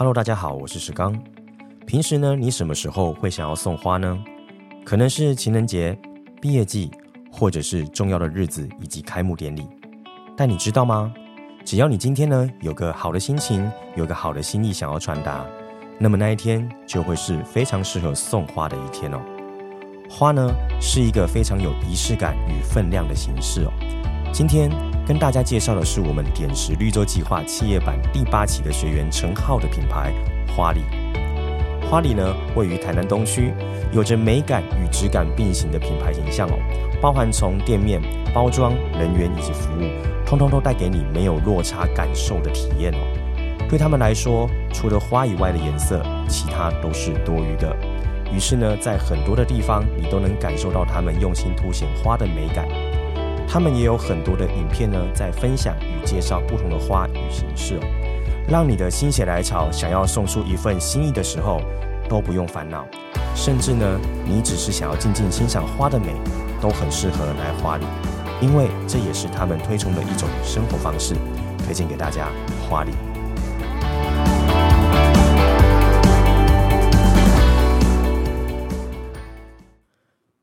[0.00, 1.14] Hello，大家好，我是石刚。
[1.86, 4.18] 平时呢，你什么时候会想要送花呢？
[4.82, 5.94] 可能是情人节、
[6.40, 6.90] 毕业季，
[7.30, 9.68] 或者是重要的日子以及开幕典礼。
[10.34, 11.12] 但你知道吗？
[11.66, 15.44] 只要你今天呢有个好的心情，有个好的心意想要传达，
[15.98, 19.20] 那么那一天就会是非常适合送花的一天哦。
[20.08, 23.72] 花呢是一个非常有仪式感与分量的形式哦。
[24.32, 24.70] 今天
[25.10, 30.14] 跟大家介绍的是我们点石绿洲计划企业版第八期的学员陈浩的品牌
[30.54, 30.82] 花里。
[31.90, 33.52] 花里呢位于台南东区，
[33.90, 36.54] 有着美感与质感并行的品牌形象哦，
[37.02, 38.00] 包含从店面、
[38.32, 39.90] 包装、人员以及服务，
[40.24, 43.66] 通通都带给你没有落差感受的体验哦。
[43.68, 47.76] 对他们来说，除了花以外的颜色，其他都是多余的。
[48.32, 52.68] 于是呢，在很多的地方，你都能感受到他们用心凸显花的美感。
[53.52, 57.80] 他们也有很多的影片呢，在分享与介绍不同的花与形式哦，
[58.48, 61.60] 让你的心血来潮想要送出一份心意的时候
[62.08, 62.86] 都不用烦恼，
[63.34, 66.14] 甚至呢，你只是想要静静欣赏花的美，
[66.60, 67.84] 都很适合来花礼，
[68.40, 71.16] 因为这也是他们推崇的一种生活方式，
[71.66, 72.28] 推荐给大家
[72.68, 72.92] 花礼。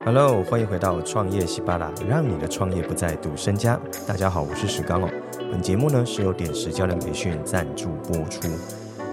[0.07, 3.77] Hello，欢迎回到创业喜巴拉，让你的创业不再赌身家。
[4.07, 5.09] 大家好，我是石刚哦。
[5.51, 8.47] 本节目呢是由点石教练培训赞助播出。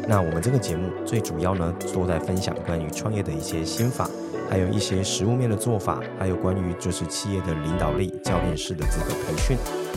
[0.07, 4.09] 那我们这个节目最主要呢都在分享关于创业的一些心法，
[4.49, 9.57] 还有一些实务面的做法，还有关于就是企业的领导力、教练式的这个培训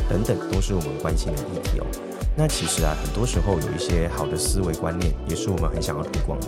[0.09, 1.85] 等等，都是我们关心的议题哦。
[2.35, 6.47] 那其实啊，很多时候有一些好的思维观念，也是我们很想要推广的。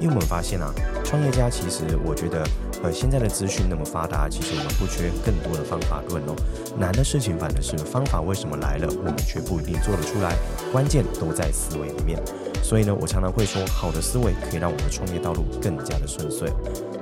[0.00, 0.72] 因为我们发现啊，
[1.04, 2.42] 创业家其实我觉得。
[2.82, 6.34] 呃，现在的资讯那么发达，其实我们不缺更多的方法论哦。
[6.76, 10.36] 难的事情反而是方法为什么来了，我们却不一定做得出来。
[10.72, 12.18] 关键都在思维里面。
[12.62, 16.48] 所以呢，我常常会说，好的思维可以让我们的创业道路更加的顺遂。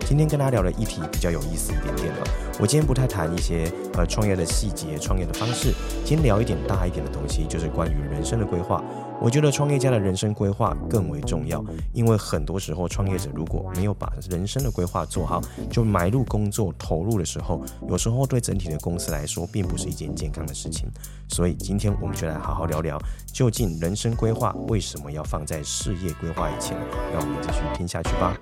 [0.06, 2.26] 今天跟大家聊的议题比较有意思一点点了。
[2.58, 5.72] 我今天不太谈一些呃创业的细节、创业的方式，
[6.04, 8.82] 今天聊一点大一点的东西，就是关于人生的规划。
[9.22, 20.90] 我觉得创业家的人生规划更为重要，因为很多时候创业者如果没有把人生的规划做好，就埋入工作投入的时候，有时候对整体的公司来说并不是一件健康的事情。
[21.28, 26.74] 所以今天我们就来好好聊聊，究竟人生规划为什么要放在事业规划以前？
[27.12, 28.34] 让我们继续听下去吧。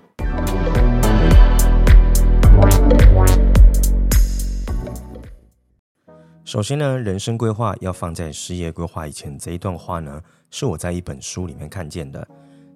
[6.45, 12.27] 首先呢，人生规划要放在事业规划以前这一段话呢，是我在一本书里面看见的。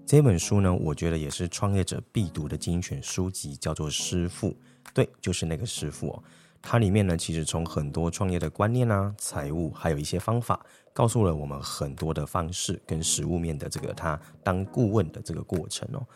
[0.05, 4.51] 这本书呢，我觉得也是创业者必读的精选书籍，叫做《师傅》。
[4.93, 6.23] 对，就是那个师傅哦。
[6.61, 16.07] 它里面呢，其实从很多创业的观念啊、财务，还有一些方法，告诉了我们很多的方式跟实务面的这个他当顾问的这个过程哦。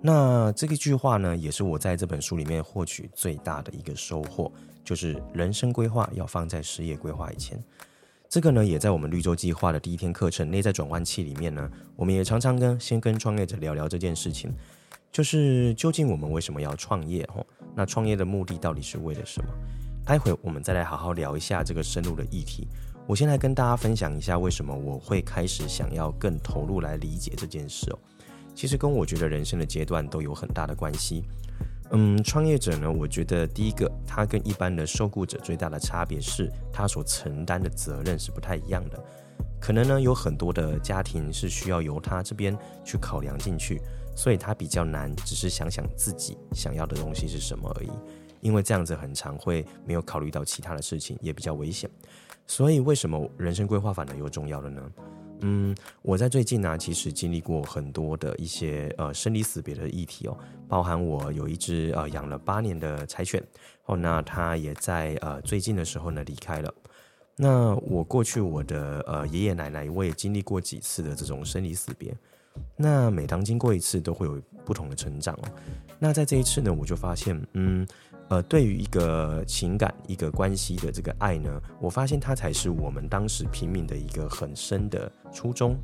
[0.00, 4.52] 那这个句话呢，也是我在这本书里面获取最大的一个收获，
[4.84, 7.60] 就是人生规划要放在事业规划以前。
[8.28, 14.52] 这个呢，也在我们绿洲计划的第一天课程内在转换器里面呢，我们也常常跟先跟创业者聊聊这件事情，
[15.10, 17.26] 就是究竟我们为什么要创业？
[17.34, 19.48] 吼，那创业的目的到底是为了什么？
[20.04, 22.68] 待会我们再来好好聊一下这个深入的议题。
[23.06, 27.98] 我先来跟大家分享一下为什么我会开始想要更投入来理解这件事哦。
[28.54, 31.24] 其实跟我觉得人生的阶段都有很大的关系。
[31.92, 39.02] 嗯，创业者呢，我觉得第一个，他跟一般的受雇者最大的差别是，他所承担的责任是不太一样的。
[39.58, 43.80] 可能呢，有很多的家庭是需要由他这边去考量进去，
[44.14, 47.90] 所以他比较难，只是想想自己想要的东西是什么而已。
[48.40, 51.90] 因为这样子很常会没有考虑到其他的事情，也比较危险。
[52.46, 54.82] 所以为什么人生规划反而又重要了呢？
[55.40, 60.36] 嗯，我在最近呢、其实经历过很多的一些呃生离死别的议题哦，
[60.68, 63.42] 包含我有一只呃养了八年的柴犬
[63.86, 66.74] 哦，那它也在呃最近的时候呢离开了。
[67.36, 72.12] 那我过去我的呃爷爷奶奶，我也经历过几次的这种生离死别。
[72.76, 75.48] 那每当经过一次，都会有不同的成长哦。
[75.98, 77.86] 那在这一次呢，我就发现，嗯。
[78.28, 85.76] 呃，对于一个情感、一个关系的这个爱呢，我发现它才是我们当时拼命的一个很深的初衷。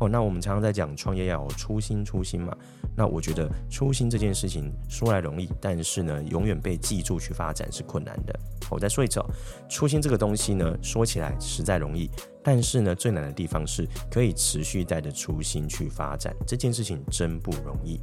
[0.00, 2.56] 哦，那我们常常在讲创业要有初心，初心嘛。
[2.96, 8.38] 那我觉得初心这件事情说来容易，但是呢，永远被记住去发展是困难的。
[8.70, 9.26] 我再说一次哦，
[9.68, 12.08] 初心这个东西呢，说起来实在容易，
[12.44, 17.98] 但是呢，最难的地方是可以持续带着初心去发展，这件事情真不容易。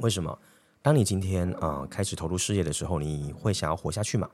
[0.00, 0.38] 为什么？
[0.82, 4.28] 当你今天啊、开始投入事业的时候，你会想要活下去嘛？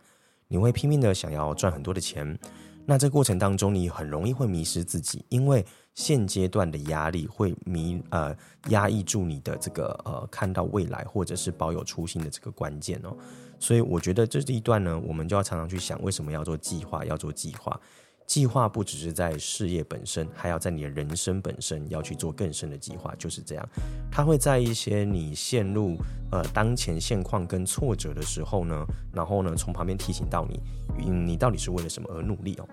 [0.46, 2.38] 你会拼命的想要赚很多的钱。
[2.84, 8.32] 那这过程当中，你很容易会迷失自己，因为现阶段的压力会迷呃
[8.68, 13.16] 压抑住你的这个呃看到未来或者是保有初心的这个关键哦。
[13.58, 17.04] 所以我觉得这是一段呢，我们就要常常去想，为什么要做计划？
[17.04, 17.80] 要做计划。
[18.26, 23.68] 计划不只是在事业本身，还要在你的人生本身要去做更深的计划，就是这样。
[24.10, 25.96] 它会在一些你陷入
[26.32, 32.68] 呃当前现况跟挫折的时候呢，然后呢从旁边提醒到你，你到底是为了什么而努力哦。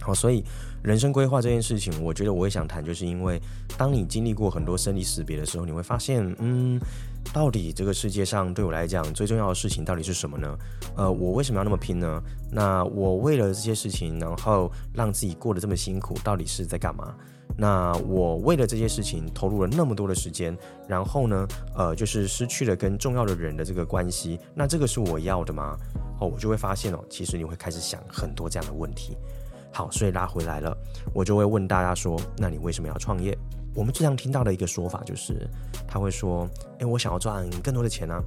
[0.00, 0.44] 好，所以
[0.82, 3.40] 人生规划这件事情，我觉得我也想谈，就是因为
[3.78, 6.78] 当你经历过很多生离死别的时候，你会发现，嗯，
[7.34, 10.56] 到底这个世界上对我来讲最重要的事情到底是什么呢？
[10.96, 12.22] 呃，我为什么要那么拼呢？
[12.52, 17.12] 那我为了这些事情，然后让自己过得这么辛苦，到底是在干嘛？
[17.56, 21.44] 那我为了这些事情投入了那么多的时间，然后呢，
[21.76, 25.76] 呃，就是失去了跟重要的人的这个关系，那这个是我要的吗？
[26.20, 29.16] 哦，我就会发现哦，其实你会开始想很多这样的问题。
[29.74, 30.74] 好，所以拉回来了，
[31.12, 33.36] 我就会问大家说：那你为什么要创业？
[33.74, 35.48] 我们最常听到的一个说法就是，
[35.86, 36.48] 他会说：
[36.78, 38.22] 诶，我想要赚更多的钱啊。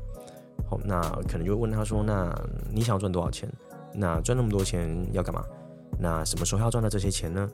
[0.69, 2.37] 好，那可能就会问他说：那
[2.69, 3.49] 你想要赚多少钱？
[3.93, 5.41] 那赚那么多钱要干嘛？
[5.97, 7.49] 那什么时候要赚到这些钱呢？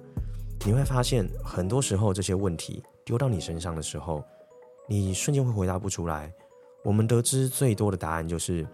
[0.65, 4.23] 你会发现，很多时候这些问题丢到你身上的时候，
[4.89, 6.33] 你瞬间会回答不出来。
[6.83, 8.65] 我们得知最多的答案就是：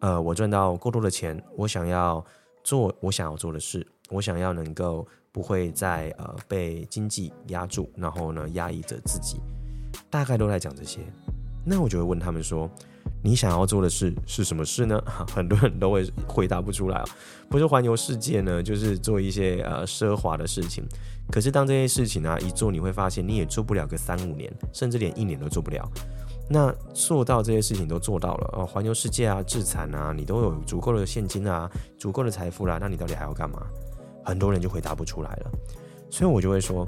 [0.00, 2.22] 呃，我赚到够多的钱，我想要
[2.62, 3.86] 做我想要做的事。
[4.10, 9.40] 我想要能够不会再呃被经济压住，然后呢压抑着自己，
[10.08, 11.00] 大概都在讲这些。
[11.64, 12.70] 那我就会问他们说
[13.24, 15.02] ：“你想要做的事是什么事呢？”
[15.34, 17.04] 很多人都会回答不出来哦。
[17.50, 20.84] 不是环游世界呢，就是做一些呃奢华的事情。
[21.28, 25.90] 可是当这些事情、啊、一做，你会发现你也做不了个三五年，甚至连一年都做不了。
[26.48, 31.68] 那做到这些事情都做到了哦，环游世界啊，自产啊，你都有足够的现金啊，
[31.98, 33.66] 足够的财富啦，那你到底还要干嘛？
[34.26, 35.50] 很多人就回答不出来了，
[36.10, 36.84] 所以我就会说，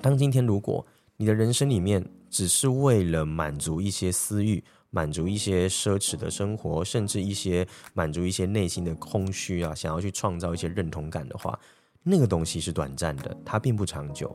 [0.00, 0.84] 当今天如果
[1.18, 11.58] 你的人生里面只是为了满足一些私欲，满足一些奢侈的生活，甚至一些满足一些内心的空虚啊，想要去创造一些认同感的话，
[12.02, 14.34] 那个东西是短暂的，它并不长久。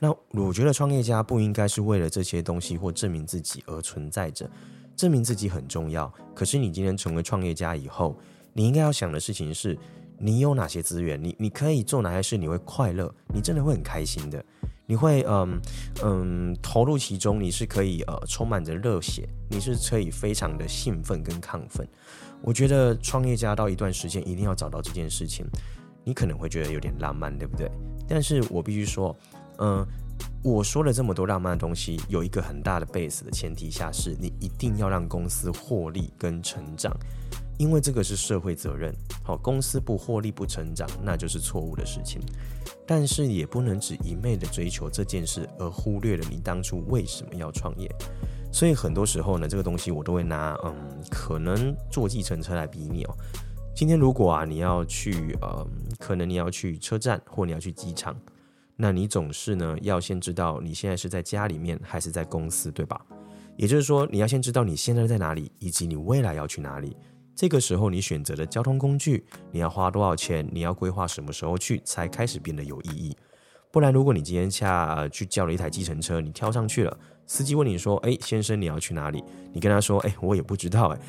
[0.00, 4.50] 那我觉得创业家不应该是为了这些东西或证明自己而存在着，
[4.96, 6.12] 证明自己很重要。
[6.34, 8.18] 可是你今天成为创业家以后，
[8.52, 9.78] 你应该要想的事情是。
[10.18, 11.22] 你有哪些资源？
[11.22, 12.36] 你你可以做哪些事？
[12.36, 13.12] 你会快乐？
[13.34, 14.44] 你真的会很开心的？
[14.86, 15.60] 你会嗯
[16.02, 17.40] 嗯投入其中？
[17.40, 19.28] 你是可以呃充满着热血？
[19.48, 21.86] 你是可以非常的兴奋跟亢奋？
[22.42, 25.46] 我觉得创业家到一段时间一定要找到这件事情。
[26.04, 27.70] 你可能会觉得有点浪漫，对不对？
[28.06, 29.16] 但是我必须说，
[29.56, 29.86] 嗯，
[30.42, 36.94] 我说了这么多浪漫的东西，有一个很大的 base 的前提下，是你一定要让公司获利跟成长。
[37.56, 38.92] 因为这个是社会责任，
[39.24, 42.20] 好，公司不获利不成长，那就是错误的事情。
[42.86, 47.90] 但是也不能只一昧的追求这件事，而忽略了你当初为什么要创业。
[48.52, 50.74] 所以很多时候呢，这个东西我都会拿，嗯，
[51.10, 53.16] 可能坐计程车来比拟哦。
[53.74, 55.66] 今天如果啊，你要去，嗯，
[55.98, 58.14] 可能你要去车站或你要去机场，
[58.76, 63.00] 那你总是呢要先知道你现在是在家里面还是在公司，对吧？
[63.56, 66.94] 也就是说，你要先知道你现在在哪里，以及你未来要去哪里。
[67.34, 70.48] 这个时候，你选择的交通工具，你要花多少钱？
[70.52, 73.16] 你要规划什么时候去，才开始变得有意义。
[73.72, 76.96] 不然，如果你今天下去叫了一台计程车，你跳上去了，
[77.26, 79.22] 司机问你说：“哎，先生，你要去哪里？”
[79.52, 81.00] 你跟他说：“哎，我也不知道。”哎，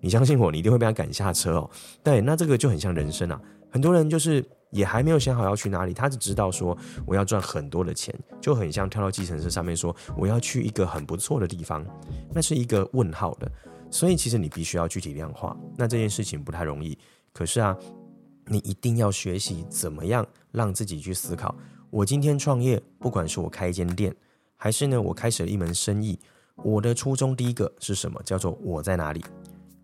[0.00, 1.70] 你相信我，你一定会被他赶下车哦。
[2.02, 3.38] 对，那这个就很像人生啊。
[3.70, 6.74] 很多人就是也还没有想好要去哪里，他只知道说
[7.04, 11.84] 我要赚很多的钱，就很像跳到计程车上面说我要去一个很不错的地方，
[12.32, 13.52] 那是一个问号的。
[13.94, 16.98] 所以其实你必须要具体量化，那这件事情不太容易。
[17.32, 17.78] 可是啊，
[18.46, 21.54] 你一定要学习怎么样让自己去思考。
[21.90, 24.12] 我今天创业，不管是我开一间店，
[24.56, 26.18] 还是呢我开始了一门生意，
[26.56, 28.20] 我的初衷第一个是什么？
[28.24, 29.24] 叫做我在哪里？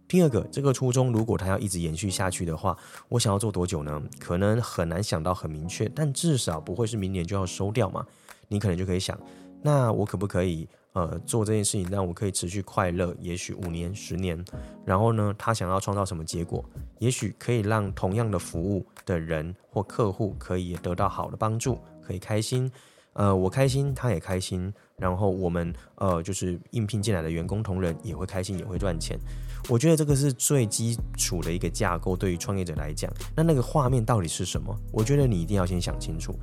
[0.09, 2.77] 第二个，这个初衷如果它要一直延续下去的话，
[3.09, 4.03] 我想要做多久呢？
[4.19, 8.05] 可能很难想到很明确，但至少不会是明年就要收掉嘛。
[8.49, 9.17] 你可能就可以想，
[9.63, 10.69] 那我可不可以？
[10.93, 14.45] 呃，做这件事情让我可以持续快乐，也许五年、十年。
[14.85, 16.65] 然后呢，他想要创造什么结果？
[16.99, 22.71] 也许可以让同样的服务的人或客户可以得到好的帮助，可以开心。
[23.13, 24.73] 呃，我开心，他也开心。
[24.97, 29.17] 然后我们呃，就是应聘进来的员工同仁也会开心，也会赚钱。
[29.69, 33.09] 我觉得这个是最基础的一个架构，对于创业者来讲。
[33.37, 34.77] 那那个画面到底是什么？
[34.93, 36.35] 我觉得你一定要先想清楚。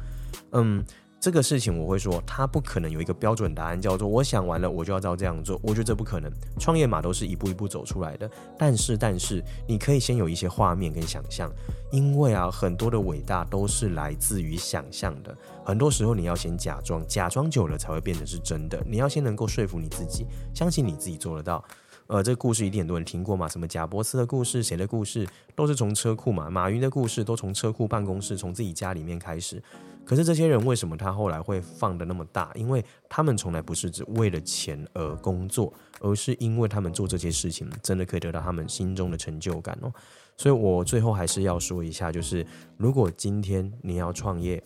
[0.54, 0.82] 嗯。
[1.20, 5.60] 这个事情我会说，它不可能有一个标准答案，叫做我想完了我就要照这样做。
[5.64, 8.30] 我觉得这不可能，创业嘛都是一步一步走出来的。
[8.58, 11.52] 但是，但是你可以先有一些画面跟想象，
[11.92, 15.36] 因为啊，很多的伟大都是来自于想象的。
[15.66, 18.82] 很多时候你要先假装，假装久了才会变成是真的。
[18.86, 21.64] 你要先能够说服你自己，相信你自己做得到。
[22.06, 23.50] 呃，这个故事一定很多人听过嘛？
[23.50, 26.50] 什么贾伯斯的故事，谁的故事，都是从车库嘛。
[26.50, 29.62] 马云的故事都从车库办公室，从自己家里面开始。
[30.08, 32.50] 可是这些人为什么他后来会放得那么大？
[32.56, 39.92] 因为他们从来不是只为了钱而工作，而是因为他们做这些事情真的可以得到他们心中的成就感哦。
[40.38, 42.48] 所以我最后还是要说一下，就是
[42.78, 44.64] 如果今天你要创业，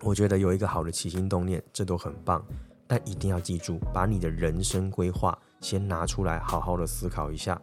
[0.00, 2.44] 我觉得有一个好的起心动念，这都很棒，
[2.86, 5.38] 但一定要记住，把你的人生规划。
[5.60, 7.60] 先拿出来好好的思考一下，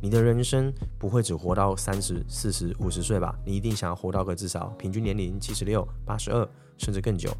[0.00, 3.36] 你的人生不会只活到三十、四十、五十岁吧？
[3.44, 7.30] 你一定想要活到个至少平均年龄七十六、八十二，甚至更久。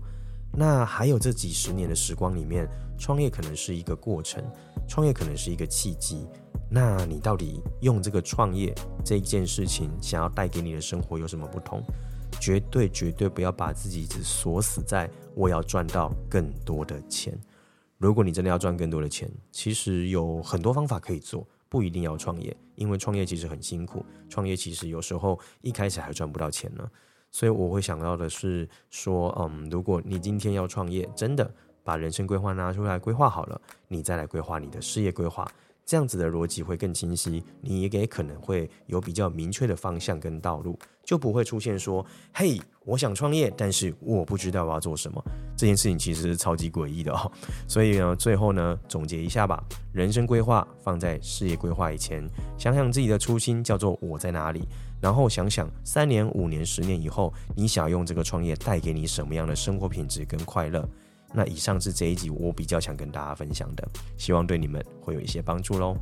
[0.53, 4.43] 那还有这几十年的时光里面，创业可能是一个过程，
[4.89, 6.27] 创业可能是一个契机。
[6.71, 8.75] 那你到底用这个创业
[9.05, 11.83] 这一件事情，想要带给你的生活有什么不同？
[12.41, 17.39] 绝对绝对不要把自己只锁死在我要赚到更多的钱。
[17.97, 26.89] 如果你真的要赚更多的钱，其实有很多方法可以做，不一定要创业，因为创业其实很辛苦，创业其实有时候一开始还赚不到钱呢。
[27.31, 35.47] 所以我会想到的是说，嗯，如果你今天要创业，真的把人生规划拿出来规划好了，你再来规划你的事业规划。
[35.85, 45.23] 这样子的逻辑会更清晰，你也可能会有比较明确的方向跟道路，就不会出现说，嘿，我想创业，但是我不知道我要做什么。
[45.55, 47.31] 这件事情其实是超级诡异的哦。
[47.67, 52.27] 所以呢，最后呢，总结一下吧，人生规划放在事业规划以前，
[52.57, 54.67] 想想自己的初心叫做我在哪里，
[55.03, 60.89] 然后想想三年、五年、十年以后，你想用这个创业带给你什么样的生活品质跟快乐。
[61.35, 65.95] 那以上是这一集我比较想跟大家分享的，希望对你们会有一些帮助喽。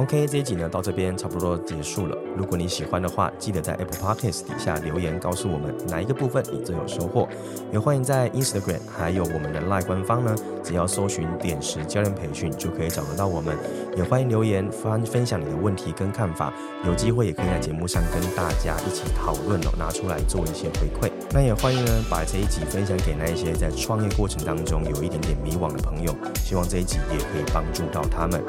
[0.00, 2.16] OK，这一集呢到这边差不多结束了。
[2.34, 7.28] 如果你喜欢的话，记得在 Apple Podcast 底下留言告诉我们哪一个部分你最有收获。
[7.70, 13.54] 也欢迎在 Instagram 还有我们的 Line 官方呢，只要搜寻点石教练培训就可以找得到我们。
[13.94, 16.50] 也欢迎留言分分享你的问题跟看法，
[16.86, 21.12] 有机会也可以在节目上跟大家一起讨论哦，拿出来做一些回馈。
[21.30, 28.42] 那也欢迎呢把这一集分享给那一些在创业过程当中有一点点迷惘的朋友，希望这一集也可以帮助到他们。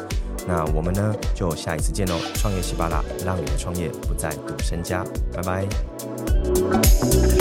[0.48, 2.16] 那我们呢，就下一次见喽！
[2.36, 7.41] 创业西巴拉，让你的创业不再赌身家，拜拜。